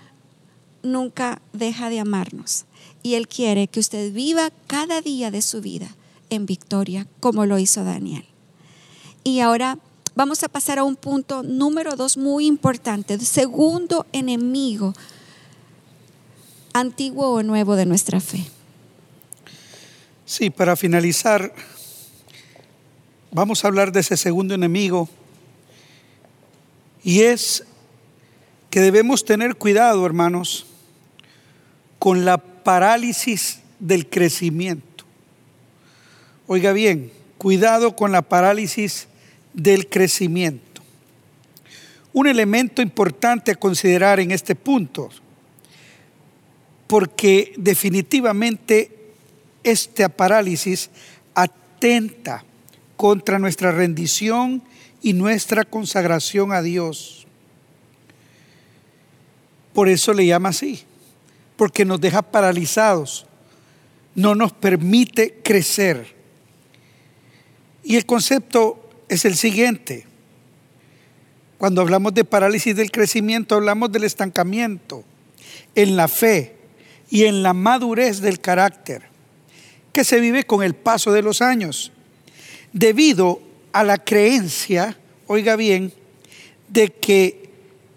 [0.82, 2.66] nunca deja de amarnos
[3.02, 5.88] y Él quiere que usted viva cada día de su vida
[6.30, 8.24] en victoria, como lo hizo Daniel.
[9.24, 9.78] Y ahora
[10.14, 14.94] vamos a pasar a un punto número dos muy importante, segundo enemigo
[16.72, 18.44] antiguo o nuevo de nuestra fe.
[20.26, 21.54] Sí, para finalizar,
[23.34, 25.08] vamos a hablar de ese segundo enemigo
[27.02, 27.64] y es
[28.70, 30.66] que debemos tener cuidado, hermanos,
[31.98, 35.04] con la parálisis del crecimiento.
[36.46, 39.08] Oiga bien, cuidado con la parálisis
[39.52, 40.80] del crecimiento.
[42.12, 45.10] Un elemento importante a considerar en este punto,
[46.86, 49.10] porque definitivamente
[49.64, 50.88] esta parálisis
[51.34, 52.44] atenta
[52.96, 54.62] contra nuestra rendición
[55.02, 57.26] y nuestra consagración a Dios.
[59.72, 60.82] Por eso le llama así,
[61.56, 63.26] porque nos deja paralizados,
[64.14, 66.14] no nos permite crecer.
[67.82, 70.06] Y el concepto es el siguiente.
[71.58, 75.04] Cuando hablamos de parálisis del crecimiento, hablamos del estancamiento
[75.74, 76.56] en la fe
[77.10, 79.02] y en la madurez del carácter,
[79.92, 81.92] que se vive con el paso de los años,
[82.74, 83.40] debido
[83.72, 85.94] a la creencia, oiga bien,
[86.68, 87.48] de que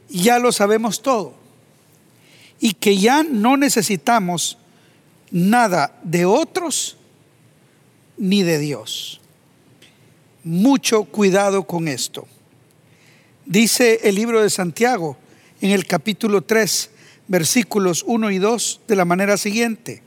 [0.07, 1.33] ya lo sabemos todo
[2.61, 4.57] y que ya no necesitamos
[5.31, 6.95] nada de otros
[8.17, 9.19] ni de Dios
[10.47, 12.25] mucho cuidado con esto.
[13.45, 15.17] Dice el libro de Santiago
[15.59, 16.89] en el capítulo 3,
[17.27, 20.01] versículos 1 y 2 de la manera siguiente.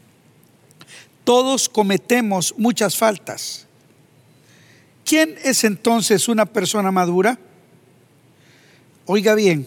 [1.25, 3.67] Todos cometemos muchas faltas.
[5.11, 7.37] ¿Quién es entonces una persona madura?
[9.07, 9.67] Oiga bien,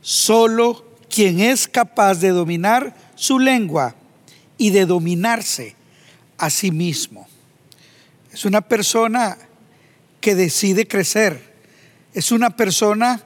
[0.00, 3.94] solo quien es capaz de dominar su lengua
[4.58, 5.76] y de dominarse
[6.36, 7.28] a sí mismo.
[8.32, 9.38] Es una persona
[10.20, 11.40] que decide crecer.
[12.12, 13.22] Es una persona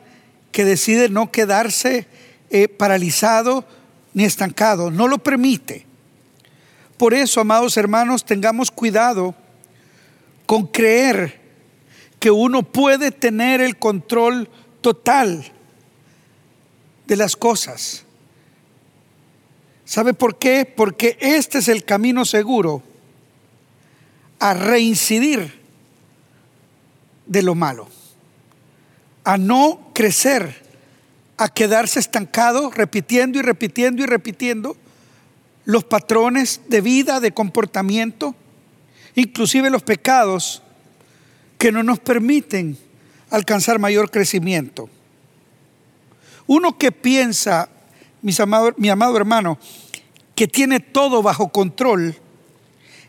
[0.52, 2.06] que decide no quedarse
[2.50, 3.64] eh, paralizado
[4.12, 4.90] ni estancado.
[4.90, 5.86] No lo permite.
[6.98, 9.34] Por eso, amados hermanos, tengamos cuidado
[10.50, 11.40] con creer
[12.18, 15.44] que uno puede tener el control total
[17.06, 18.02] de las cosas.
[19.84, 20.64] ¿Sabe por qué?
[20.64, 22.82] Porque este es el camino seguro
[24.40, 25.60] a reincidir
[27.26, 27.86] de lo malo,
[29.22, 30.64] a no crecer,
[31.36, 34.76] a quedarse estancado, repitiendo y repitiendo y repitiendo
[35.64, 38.34] los patrones de vida, de comportamiento,
[39.14, 40.62] inclusive los pecados
[41.58, 42.76] que no nos permiten
[43.30, 44.88] alcanzar mayor crecimiento.
[46.46, 47.68] Uno que piensa,
[48.22, 48.40] mis
[48.76, 49.58] mi amado hermano,
[50.34, 52.16] que tiene todo bajo control,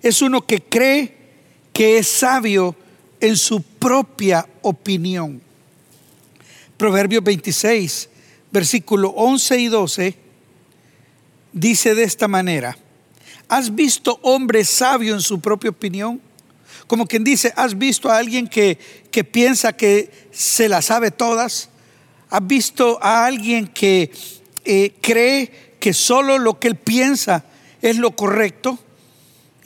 [0.02, 1.18] es uno que cree
[1.74, 2.76] que es sabio
[3.20, 5.42] en su propia opinión.
[6.78, 8.10] Proverbios 26,
[8.52, 10.16] versículo 11 y 12,
[11.54, 12.78] dice de esta manera,
[13.52, 16.22] ¿has visto hombre sabio en su propia opinión?
[16.88, 18.80] Como quien dice, ¿has visto a alguien que,
[19.12, 21.68] que piensa que se la sabe todas?
[22.30, 24.10] ¿Has visto a alguien que
[24.64, 27.44] eh, cree que solo lo que él piensa
[27.82, 28.80] es lo correcto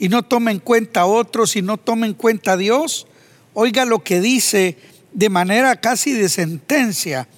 [0.00, 3.06] y no toma en cuenta a otros y no toma en cuenta a Dios?
[3.54, 4.78] Oiga lo que dice
[5.12, 7.28] de manera casi de sentencia.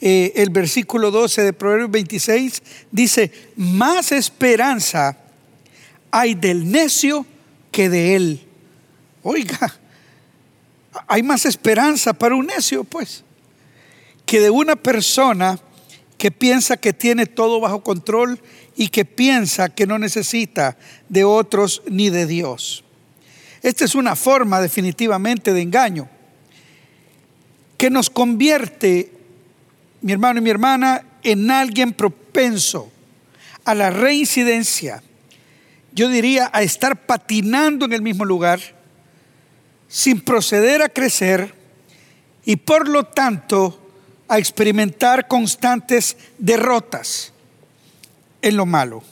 [0.00, 5.25] Eh, el versículo 12 de Proverbios 26 dice, más esperanza
[6.18, 7.26] hay del necio
[7.70, 8.40] que de él.
[9.22, 9.74] Oiga,
[11.06, 13.22] hay más esperanza para un necio, pues,
[14.24, 15.58] que de una persona
[16.16, 18.40] que piensa que tiene todo bajo control
[18.76, 20.78] y que piensa que no necesita
[21.10, 22.82] de otros ni de Dios.
[23.62, 26.08] Esta es una forma definitivamente de engaño
[27.76, 29.12] que nos convierte,
[30.00, 32.90] mi hermano y mi hermana, en alguien propenso
[33.66, 35.02] a la reincidencia.
[35.96, 38.60] Yo diría a estar patinando en el mismo lugar
[39.88, 41.54] sin proceder a crecer
[42.44, 43.80] y por lo tanto
[44.28, 47.32] a experimentar constantes derrotas
[48.42, 49.02] en lo malo.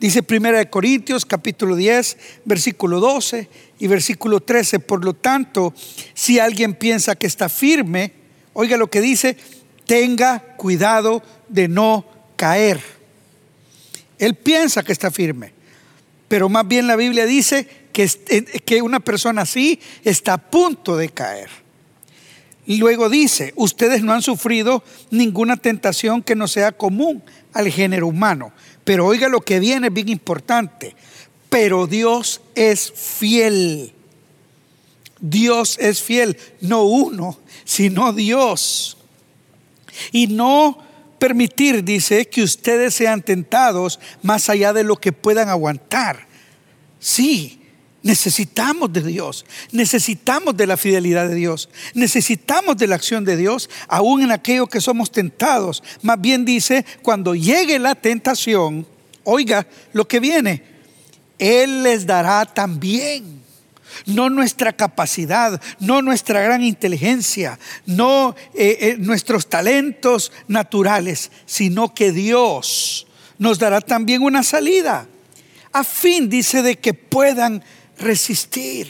[0.00, 4.80] Dice Primera de Corintios capítulo 10, versículo 12 y versículo 13.
[4.80, 5.72] Por lo tanto,
[6.14, 8.12] si alguien piensa que está firme,
[8.54, 9.36] oiga lo que dice,
[9.86, 12.80] tenga cuidado de no caer.
[14.18, 15.54] Él piensa que está firme,
[16.28, 18.08] pero más bien la Biblia dice que,
[18.64, 21.50] que una persona así está a punto de caer.
[22.66, 28.52] Luego dice, ustedes no han sufrido ninguna tentación que no sea común al género humano.
[28.82, 30.96] Pero oiga lo que viene, bien importante.
[31.48, 33.92] Pero Dios es fiel.
[35.20, 38.98] Dios es fiel, no uno, sino Dios.
[40.12, 40.78] Y no
[41.18, 46.26] permitir, dice, que ustedes sean tentados más allá de lo que puedan aguantar.
[46.98, 47.60] Sí,
[48.02, 53.68] necesitamos de Dios, necesitamos de la fidelidad de Dios, necesitamos de la acción de Dios,
[53.88, 55.82] aún en aquello que somos tentados.
[56.02, 58.86] Más bien dice, cuando llegue la tentación,
[59.24, 60.62] oiga lo que viene,
[61.38, 63.35] Él les dará también
[64.04, 72.12] no nuestra capacidad, no nuestra gran inteligencia, no eh, eh, nuestros talentos naturales, sino que
[72.12, 73.06] Dios
[73.38, 75.06] nos dará también una salida,
[75.72, 77.62] a fin, dice, de que puedan
[77.98, 78.88] resistir.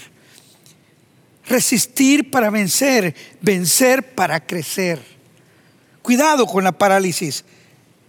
[1.48, 5.00] Resistir para vencer, vencer para crecer.
[6.02, 7.44] Cuidado con la parálisis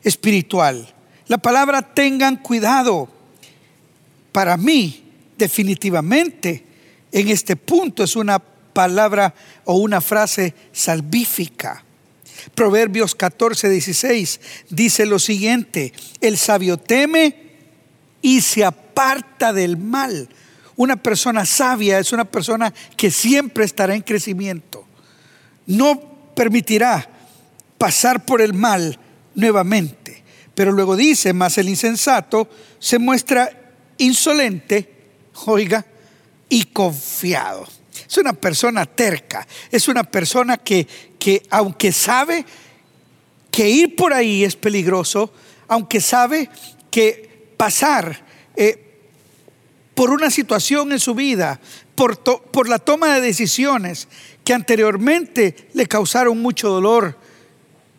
[0.04, 0.94] espiritual.
[1.28, 3.10] La palabra tengan cuidado.
[4.32, 5.04] Para mí,
[5.38, 6.67] definitivamente,
[7.12, 9.34] en este punto es una palabra
[9.66, 11.84] o una frase salvífica.
[12.54, 14.40] Proverbios 14, 16
[14.70, 17.36] dice lo siguiente, el sabio teme
[18.22, 20.30] y se aparta del mal.
[20.76, 24.86] Una persona sabia es una persona que siempre estará en crecimiento.
[25.66, 26.00] No
[26.36, 27.10] permitirá
[27.78, 29.00] pasar por el mal
[29.34, 30.24] nuevamente.
[30.54, 33.50] Pero luego dice, más el insensato se muestra
[33.98, 34.92] insolente,
[35.46, 35.86] oiga,
[36.50, 37.68] y confiado.
[38.08, 40.88] Es una persona terca, es una persona que,
[41.20, 42.46] que aunque sabe
[43.52, 45.34] que ir por ahí es peligroso,
[45.68, 46.50] aunque sabe
[46.92, 48.24] que pasar
[48.56, 48.84] eh,
[49.96, 51.60] por una situación en su vida,
[51.96, 54.08] por, por la toma de decisiones
[54.44, 57.18] que anteriormente le causaron mucho dolor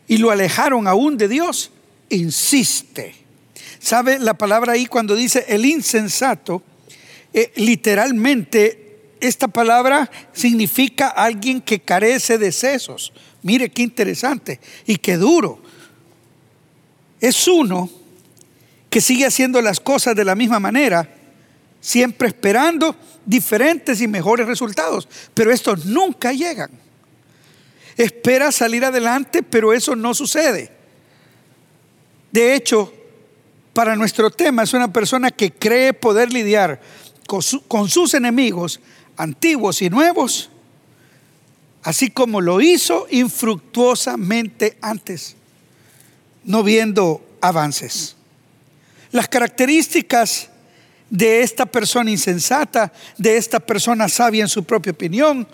[0.06, 1.70] y lo alejaron aún de Dios,
[2.08, 3.14] insiste.
[3.80, 6.62] ¿Sabe la palabra ahí cuando dice el insensato?
[7.32, 8.88] Eh, literalmente
[9.20, 13.12] esta palabra significa alguien que carece de sesos.
[13.42, 15.60] Mire qué interesante y qué duro.
[17.20, 17.90] Es uno
[18.90, 21.14] que sigue haciendo las cosas de la misma manera,
[21.80, 26.70] siempre esperando diferentes y mejores resultados, pero estos nunca llegan.
[27.96, 30.70] Espera salir adelante, pero eso no sucede.
[32.30, 32.92] De hecho,
[33.72, 36.80] para nuestro tema es una persona que cree poder lidiar
[37.28, 38.80] con, sus enemigos,
[39.18, 40.48] antiguos y nuevos,
[41.82, 45.36] así como lo hizo infructuosamente antes,
[46.44, 48.16] no viendo avances.
[49.12, 50.48] Las características
[51.10, 55.46] de esta persona insensata, de esta persona sabia en su propia opinión,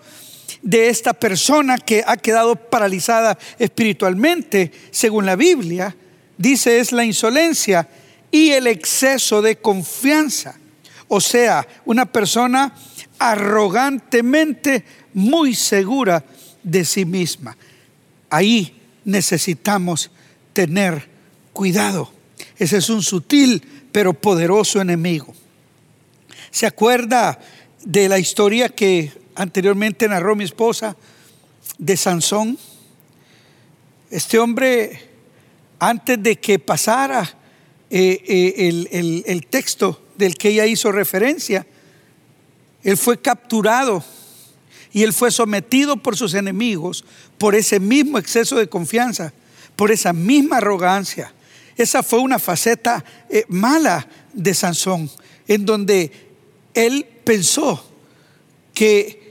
[0.63, 5.97] de esta persona que ha quedado paralizada espiritualmente, según la Biblia,
[6.39, 7.89] dice es la insolencia
[8.31, 10.61] y el exceso de confianza.
[11.09, 12.75] O sea, una persona
[13.19, 16.25] arrogantemente muy segura
[16.63, 17.57] de sí misma.
[18.31, 20.11] Ahí necesitamos
[20.53, 21.09] tener
[21.53, 22.13] cuidado.
[22.59, 23.63] Ese es un sutil
[23.93, 25.35] pero poderoso enemigo.
[26.51, 27.39] ¿Se acuerda
[27.85, 30.97] de la historia que anteriormente narró mi esposa
[31.79, 32.59] de Sansón?
[34.11, 35.01] Este hombre,
[35.79, 37.37] antes de que pasara
[37.91, 41.67] eh, eh, el, el texto del que ella hizo referencia,
[42.83, 44.05] él fue capturado
[44.93, 47.05] y él fue sometido por sus enemigos
[47.39, 49.33] por ese mismo exceso de confianza,
[49.75, 51.33] por esa misma arrogancia.
[51.77, 55.11] Esa fue una faceta eh, mala de Sansón,
[55.49, 56.13] en donde
[56.75, 57.85] él pensó
[58.73, 59.25] que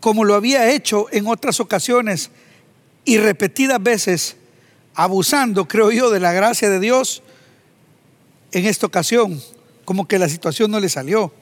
[0.00, 2.30] como lo había hecho en otras ocasiones
[3.04, 4.36] y repetidas veces,
[4.94, 7.22] abusando, creo yo, de la gracia de Dios,
[8.52, 9.42] en esta ocasión
[9.86, 11.32] como que la situación no le salió.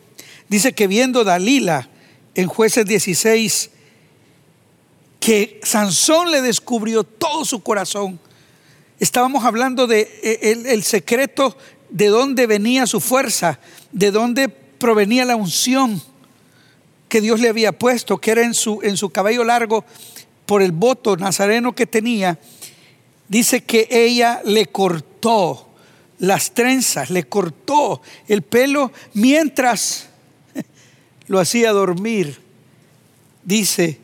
[0.49, 1.89] Dice que viendo Dalila
[2.37, 3.71] en jueces 16,
[5.19, 8.21] que Sansón le descubrió todo su corazón.
[9.01, 11.57] Estábamos hablando de e, el, secreto
[11.89, 13.59] de dónde venía su fuerza,
[13.91, 16.01] de dónde provenía la unción
[17.09, 19.85] que Dios le había puesto, que era en su, en su cabello largo
[20.45, 22.39] por el voto nazareno que tenía.
[23.29, 25.74] Dice que ella le cortó
[26.19, 30.09] las trenzas, le cortó el pelo mientras
[31.27, 32.41] lo hacía dormir,
[33.43, 34.01] dice,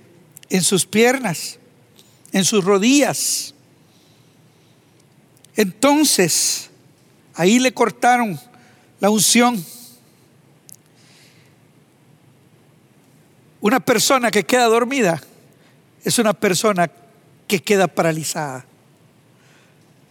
[0.48, 1.58] en sus piernas,
[2.32, 3.54] en sus rodillas.
[5.56, 6.70] Entonces,
[7.34, 8.38] ahí le cortaron
[8.98, 9.64] la unción.
[13.60, 15.20] Una persona que queda dormida
[16.02, 16.90] es una persona
[17.46, 18.64] que queda paralizada.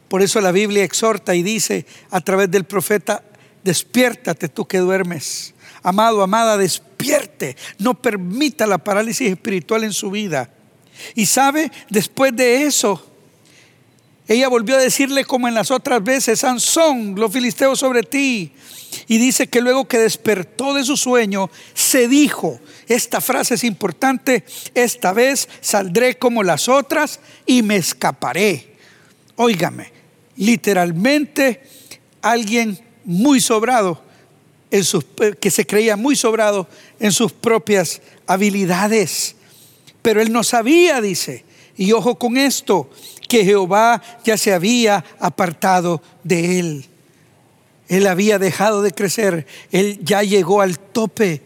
[0.09, 3.23] Por eso la Biblia exhorta y dice a través del profeta,
[3.63, 5.53] despiértate tú que duermes.
[5.83, 7.55] Amado, amada, despierte.
[7.77, 10.49] No permita la parálisis espiritual en su vida.
[11.15, 13.05] Y sabe, después de eso,
[14.27, 18.51] ella volvió a decirle como en las otras veces, Sansón, los filisteos sobre ti.
[19.07, 24.43] Y dice que luego que despertó de su sueño, se dijo, esta frase es importante,
[24.73, 28.75] esta vez saldré como las otras y me escaparé.
[29.35, 29.98] Óigame,
[30.39, 31.61] literalmente
[32.21, 34.01] alguien muy sobrado,
[34.71, 35.05] en sus,
[35.39, 36.67] que se creía muy sobrado
[36.99, 39.35] en sus propias habilidades.
[40.01, 41.43] Pero él no sabía, dice,
[41.75, 42.89] y ojo con esto,
[43.27, 46.85] que Jehová ya se había apartado de él.
[47.89, 51.41] Él había dejado de crecer, él ya llegó al tope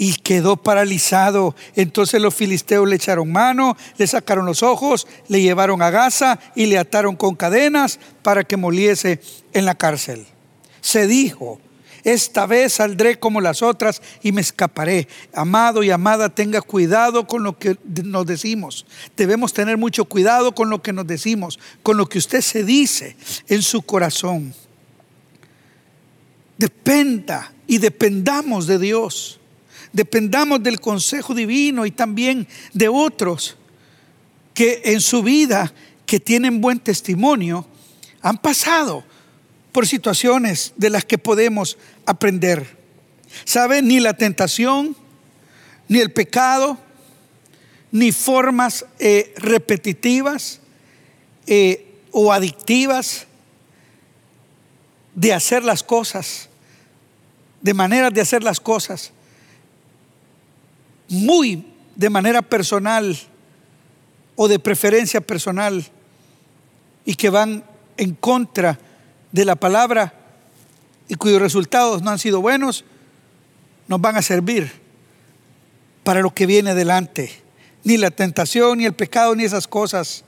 [0.00, 1.54] y quedó paralizado.
[1.76, 6.64] Entonces los filisteos le echaron mano, le sacaron los ojos, le llevaron a Gaza y
[6.64, 9.20] le ataron con cadenas para que moliese
[9.52, 10.26] en la cárcel.
[10.80, 11.60] Se dijo,
[12.02, 15.06] esta vez saldré como las otras y me escaparé.
[15.34, 18.86] Amado y amada, tenga cuidado con lo que nos decimos.
[19.18, 23.16] Debemos tener mucho cuidado con lo que nos decimos, con lo que usted se dice
[23.48, 24.54] en su corazón.
[26.56, 29.39] Dependa y dependamos de Dios.
[29.92, 33.56] Dependamos del consejo divino y también de otros
[34.54, 35.72] que en su vida,
[36.06, 37.66] que tienen buen testimonio,
[38.20, 39.04] han pasado
[39.72, 42.78] por situaciones de las que podemos aprender.
[43.44, 43.82] ¿Sabe?
[43.82, 44.96] Ni la tentación,
[45.88, 46.78] ni el pecado,
[47.92, 50.60] ni formas eh, repetitivas
[51.46, 53.26] eh, o adictivas
[55.14, 56.48] de hacer las cosas,
[57.60, 59.12] de maneras de hacer las cosas,
[61.10, 63.18] muy de manera personal
[64.36, 65.84] o de preferencia personal
[67.04, 67.64] y que van
[67.98, 68.78] en contra
[69.32, 70.14] de la palabra
[71.08, 72.84] y cuyos resultados no han sido buenos,
[73.88, 74.72] nos van a servir
[76.04, 77.30] para lo que viene delante.
[77.82, 80.24] Ni la tentación, ni el pecado, ni esas cosas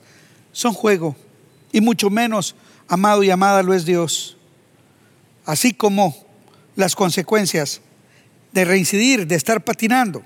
[0.51, 1.15] son juego.
[1.71, 2.55] Y mucho menos,
[2.87, 4.37] amado y amada, lo es Dios.
[5.45, 6.15] Así como
[6.75, 7.81] las consecuencias
[8.51, 10.23] de reincidir, de estar patinando.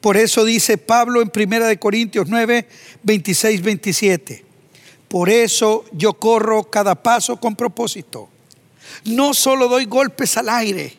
[0.00, 2.68] Por eso dice Pablo en 1 Corintios 9,
[3.02, 4.44] 26, 27.
[5.08, 8.28] Por eso yo corro cada paso con propósito.
[9.04, 10.94] No solo doy golpes al aire.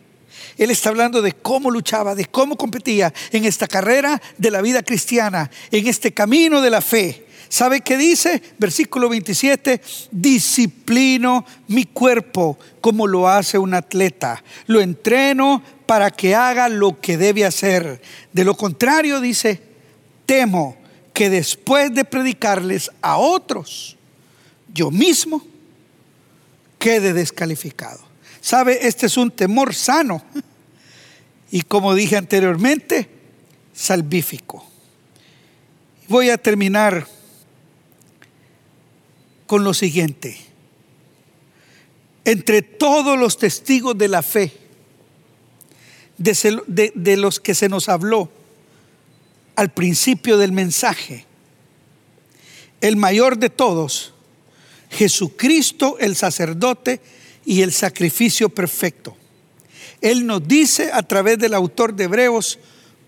[0.57, 4.81] Él está hablando de cómo luchaba, de cómo competía en esta carrera de la vida
[4.81, 7.26] cristiana, en este camino de la fe.
[7.49, 8.41] ¿Sabe qué dice?
[8.57, 9.81] Versículo 27,
[10.11, 14.43] disciplino mi cuerpo como lo hace un atleta.
[14.65, 18.01] Lo entreno para que haga lo que debe hacer.
[18.33, 19.61] De lo contrario, dice,
[20.25, 20.77] temo
[21.13, 23.97] que después de predicarles a otros,
[24.73, 25.41] yo mismo
[26.77, 28.05] quede descalificado.
[28.41, 28.87] ¿Sabe?
[28.87, 30.23] Este es un temor sano
[31.51, 33.09] y como dije anteriormente,
[33.73, 34.65] salvífico.
[36.07, 37.07] Voy a terminar
[39.47, 40.37] con lo siguiente.
[42.25, 44.51] Entre todos los testigos de la fe,
[46.17, 48.29] de, los que se nos habló
[49.55, 51.25] al principio del mensaje,
[52.81, 54.13] el mayor de todos
[54.89, 57.01] Jesucristo el sacerdote
[57.45, 59.15] y el sacrificio perfecto.
[60.01, 62.59] Él nos dice a través del autor de Hebreos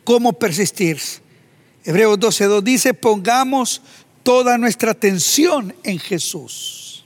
[0.03, 0.99] cómo persistir.
[1.83, 3.81] Hebreos 12.2 dice, pongamos
[4.29, 7.03] toda nuestra atención en Jesús.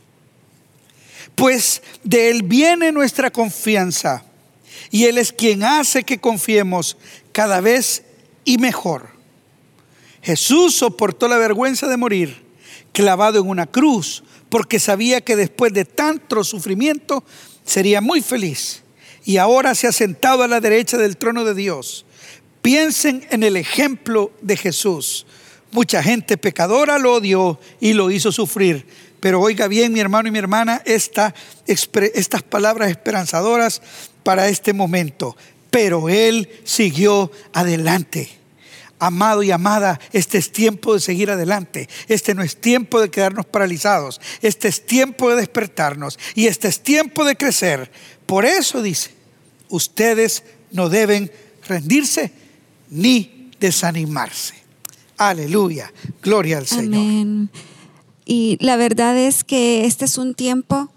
[1.35, 4.25] Pues de Él viene nuestra confianza
[4.91, 6.97] y Él es quien hace que confiemos
[7.31, 8.03] cada vez
[8.43, 9.07] y mejor.
[10.21, 12.43] Jesús soportó la vergüenza de morir
[12.91, 17.23] clavado en una cruz porque sabía que después de tanto sufrimiento
[17.63, 18.83] sería muy feliz.
[19.23, 22.05] Y ahora se ha sentado a la derecha del trono de Dios.
[22.61, 25.25] Piensen en el ejemplo de Jesús.
[25.73, 28.85] Mucha gente pecadora lo odió y lo hizo sufrir.
[29.19, 31.33] Pero oiga bien, mi hermano y mi hermana, esta,
[31.65, 33.81] estas palabras esperanzadoras
[34.21, 35.35] para este momento.
[35.71, 38.29] Pero Él siguió adelante.
[38.99, 41.89] Amado y amada, este es tiempo de seguir adelante.
[42.07, 44.21] Este no es tiempo de quedarnos paralizados.
[44.43, 46.19] Este es tiempo de despertarnos.
[46.35, 47.91] Y este es tiempo de crecer.
[48.27, 49.11] Por eso dice,
[49.69, 51.31] ustedes no deben
[51.67, 52.31] rendirse
[52.91, 54.62] ni desanimarse.
[55.17, 55.91] Aleluya.
[56.21, 57.49] Gloria al Señor.
[58.25, 60.89] Y la verdad es que este es un tiempo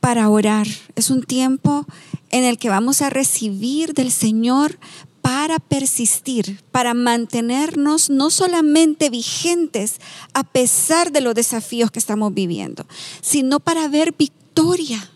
[0.00, 0.66] para orar.
[0.96, 1.86] Es un tiempo
[2.30, 4.78] en el que vamos a recibir del Señor
[5.20, 10.00] para persistir, para mantenernos no solamente vigentes
[10.34, 12.84] a pesar de los desafíos que estamos viviendo,
[13.20, 15.11] sino para ver victoria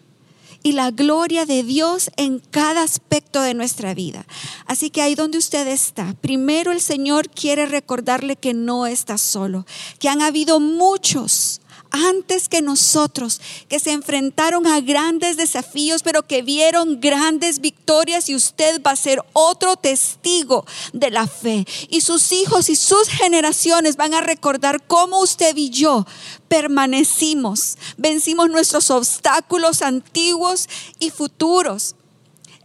[0.66, 4.26] y la gloria de Dios en cada aspecto de nuestra vida.
[4.66, 9.64] Así que ahí donde usted está, primero el Señor quiere recordarle que no está solo,
[10.00, 11.60] que han habido muchos
[11.90, 18.34] antes que nosotros, que se enfrentaron a grandes desafíos, pero que vieron grandes victorias y
[18.34, 21.66] usted va a ser otro testigo de la fe.
[21.88, 26.06] Y sus hijos y sus generaciones van a recordar cómo usted y yo
[26.48, 30.68] permanecimos, vencimos nuestros obstáculos antiguos
[30.98, 31.94] y futuros.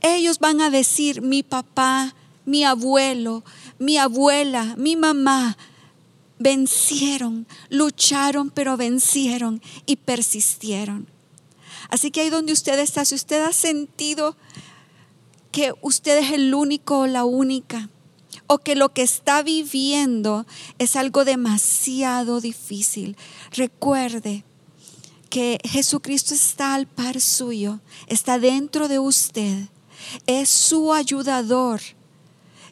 [0.02, 2.16] Ellos van a decir, mi papá,
[2.46, 3.44] mi abuelo,
[3.78, 5.58] mi abuela, mi mamá,
[6.42, 11.08] vencieron, lucharon, pero vencieron y persistieron.
[11.90, 14.36] Así que ahí donde usted está, si usted ha sentido
[15.52, 17.90] que usted es el único o la única,
[18.48, 20.46] o que lo que está viviendo
[20.80, 23.18] es algo demasiado difícil,
[23.52, 24.44] recuerde
[25.30, 29.68] que Jesucristo está al par suyo, está dentro de usted,
[30.28, 31.82] es su ayudador,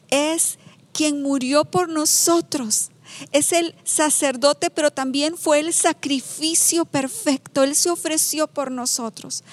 [0.08, 0.58] es
[0.92, 2.90] quien murió por nosotros
[3.32, 7.62] es el sacerdote, pero también fue el sacrificio perfecto.
[7.62, 9.44] Él se ofreció por nosotros.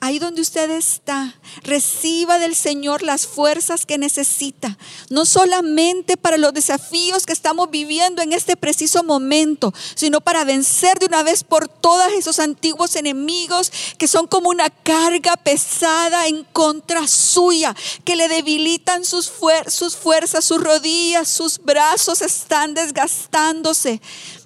[0.00, 4.78] Ahí donde usted está, reciba del Señor las fuerzas que necesita,
[5.10, 10.98] no solamente para los desafíos que estamos viviendo en este preciso momento, sino para vencer
[10.98, 16.44] de una vez por todas esos antiguos enemigos que son como una carga pesada en
[16.44, 19.32] contra suya, que le debilitan sus,
[19.68, 23.15] sus fuerzas, sus rodillas, sus brazos están desgastados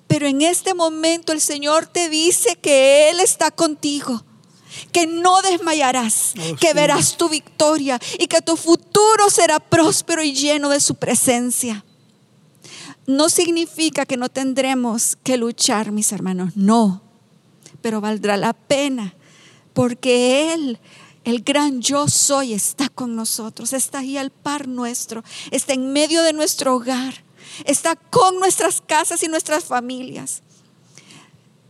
[0.06, 4.24] pero en este momento el Señor te dice que Él está contigo
[4.92, 10.32] que no desmayarás, oh, que verás tu victoria y que tu futuro será próspero y
[10.32, 11.84] lleno de su presencia.
[13.06, 17.02] No significa que no tendremos que luchar, mis hermanos, no,
[17.82, 19.14] pero valdrá la pena
[19.72, 20.78] porque Él,
[21.24, 26.22] el gran yo soy, está con nosotros, está ahí al par nuestro, está en medio
[26.22, 27.24] de nuestro hogar
[27.64, 30.42] está con nuestras casas y nuestras familias.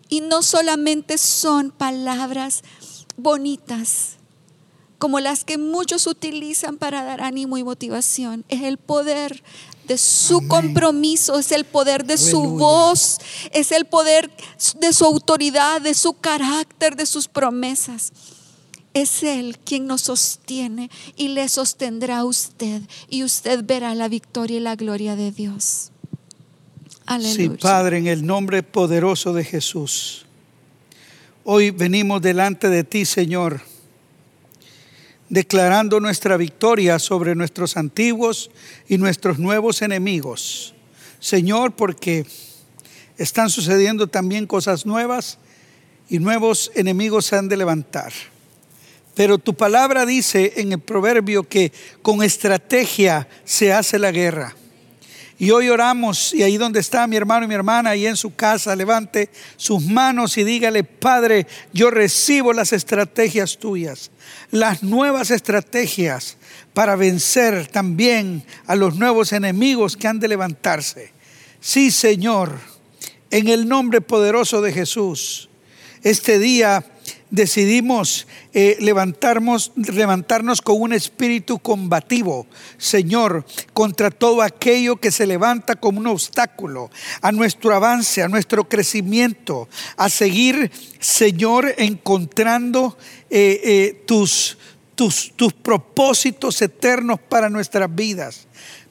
[0.08, 2.62] Y no solamente son palabras
[3.16, 4.16] bonitas,
[4.98, 9.42] como las que muchos utilizan para dar ánimo y motivación, es el poder
[9.86, 13.18] de su compromiso, es el poder de su voz,
[13.52, 14.30] es el poder
[14.78, 18.12] de su autoridad, de su carácter, de sus promesas.
[18.92, 24.56] Es Él quien nos sostiene y le sostendrá a usted y usted verá la victoria
[24.56, 25.92] y la gloria de Dios.
[27.06, 27.34] Aleluya.
[27.34, 30.26] Sí, Padre, en el nombre poderoso de Jesús.
[31.44, 33.60] Hoy venimos delante de ti, Señor,
[35.28, 38.50] declarando nuestra victoria sobre nuestros antiguos
[38.88, 40.74] y nuestros nuevos enemigos.
[41.18, 42.26] Señor, porque
[43.16, 45.38] están sucediendo también cosas nuevas
[46.08, 48.12] y nuevos enemigos se han de levantar.
[49.14, 54.54] Pero tu palabra dice en el proverbio que con estrategia se hace la guerra.
[55.40, 58.34] Y hoy oramos, y ahí donde está mi hermano y mi hermana, ahí en su
[58.34, 64.10] casa, levante sus manos y dígale, Padre, yo recibo las estrategias tuyas,
[64.50, 66.36] las nuevas estrategias
[66.74, 71.10] para vencer también a los nuevos enemigos que han de levantarse.
[71.58, 72.58] Sí, Señor,
[73.30, 75.48] en el nombre poderoso de Jesús,
[76.02, 76.84] este día
[77.30, 85.76] decidimos eh, levantarnos, levantarnos con un espíritu combativo, Señor, contra todo aquello que se levanta
[85.76, 86.90] como un obstáculo
[87.22, 92.98] a nuestro avance, a nuestro crecimiento, a seguir, Señor, encontrando
[93.30, 94.58] eh, eh, tus,
[94.94, 98.48] tus, tus propósitos eternos para nuestras vidas.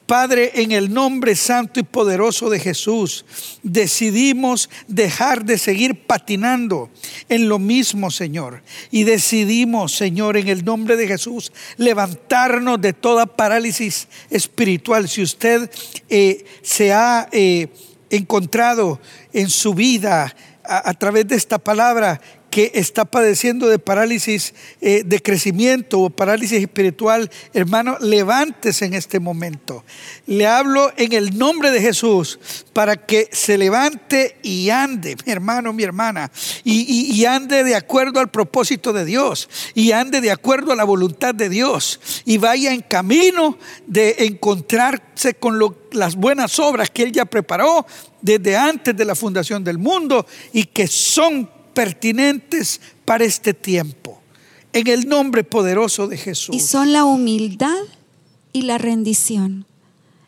[0.10, 3.26] Padre, en el nombre santo y poderoso de Jesús,
[3.62, 6.90] decidimos dejar de seguir patinando
[7.30, 8.64] en lo mismo, Señor.
[8.90, 15.08] Y decidimos, Señor, en el nombre de Jesús, levantarnos de toda parálisis espiritual.
[15.08, 15.70] Si usted
[16.10, 17.68] eh, se ha eh,
[18.10, 19.00] encontrado
[19.32, 22.20] en su vida a través de esta palabra
[22.50, 29.20] que está padeciendo de parálisis eh, de crecimiento o parálisis espiritual, hermano, levántese en este
[29.20, 29.84] momento.
[30.26, 32.40] Le hablo en el nombre de Jesús
[32.74, 36.32] para que se levante y ande, mi hermano, mi hermana,
[36.64, 40.84] y, y ande de acuerdo al propósito de Dios, y ande de acuerdo a la
[40.84, 47.04] voluntad de Dios, y vaya en camino de encontrarse con lo, las buenas obras que
[47.04, 47.86] Él ya preparó
[48.22, 54.20] desde antes de la fundación del mundo y que son pertinentes para este tiempo.
[54.74, 56.54] En el nombre poderoso de Jesús.
[56.54, 57.80] Y son la humildad
[58.52, 59.66] y la rendición.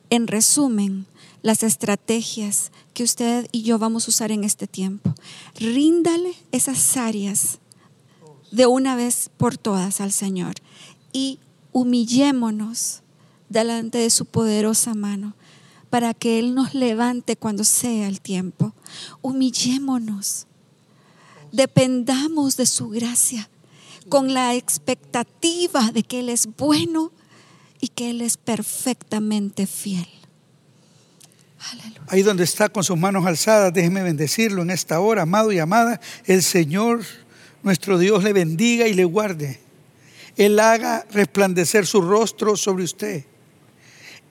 [0.09, 1.07] En resumen,
[1.41, 5.13] las estrategias que usted y yo vamos a usar en este tiempo.
[5.59, 7.59] Ríndale esas áreas
[8.51, 10.53] de una vez por todas al Señor
[11.11, 11.37] y
[11.73, 13.01] humillémonos
[13.49, 15.35] delante de su poderosa mano
[15.89, 18.73] para que Él nos levante cuando sea el tiempo.
[19.21, 20.47] Humillémonos,
[21.51, 23.49] dependamos de su gracia
[24.09, 27.11] con la expectativa de que Él es bueno
[27.79, 30.07] y que Él es perfectamente fiel.
[31.71, 32.01] Aleluya.
[32.07, 36.01] Ahí donde está con sus manos alzadas, déjeme bendecirlo en esta hora, amado y amada.
[36.25, 37.01] El Señor,
[37.63, 39.59] nuestro Dios, le bendiga y le guarde.
[40.37, 43.25] Él haga resplandecer su rostro sobre usted.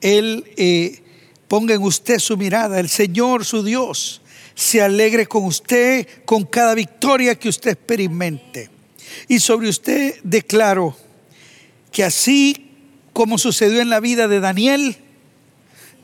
[0.01, 1.01] Él eh,
[1.47, 2.79] ponga en usted su mirada.
[2.79, 4.20] El Señor, su Dios,
[4.61, 8.69] se alegre con usted, con cada victoria que usted experimente.
[9.27, 10.95] Y sobre usted declaro
[11.91, 12.69] que así
[13.11, 14.97] como sucedió en la vida de Daniel,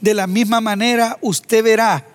[0.02, 2.08] de la misma manera usted verá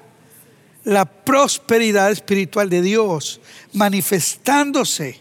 [0.82, 3.40] la prosperidad espiritual de Dios
[3.72, 5.20] manifestándose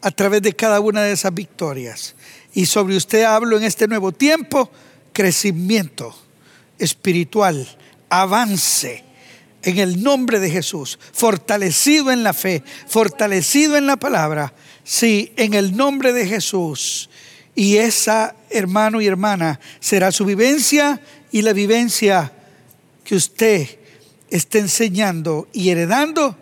[0.00, 2.16] a través de cada una de esas victorias.
[2.54, 4.68] Y sobre usted hablo en este nuevo tiempo,
[5.12, 6.12] crecimiento
[6.76, 7.68] espiritual,
[8.08, 9.11] avance
[9.62, 14.52] en el nombre de Jesús, fortalecido en la fe, fortalecido en la palabra,
[14.84, 17.08] sí, en el nombre de Jesús.
[17.54, 21.00] Y esa, hermano y hermana, será su vivencia
[21.30, 22.32] y la vivencia
[23.04, 23.68] que usted
[24.30, 26.36] está enseñando y heredando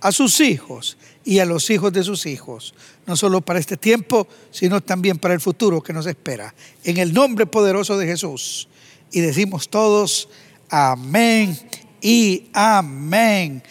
[0.00, 2.74] a sus hijos y a los hijos de sus hijos,
[3.06, 6.54] no solo para este tiempo, sino también para el futuro que nos espera.
[6.84, 8.68] En el nombre poderoso de Jesús.
[9.12, 10.28] Y decimos todos,
[10.68, 11.58] amén
[12.00, 13.62] y amén.